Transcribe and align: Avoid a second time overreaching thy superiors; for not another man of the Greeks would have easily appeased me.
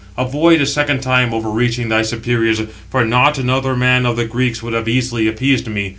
Avoid 0.17 0.61
a 0.61 0.65
second 0.65 1.01
time 1.01 1.31
overreaching 1.31 1.89
thy 1.89 2.01
superiors; 2.01 2.59
for 2.89 3.05
not 3.05 3.37
another 3.37 3.75
man 3.75 4.03
of 4.03 4.15
the 4.17 4.25
Greeks 4.25 4.63
would 4.63 4.73
have 4.73 4.87
easily 4.89 5.27
appeased 5.27 5.67
me. 5.67 5.89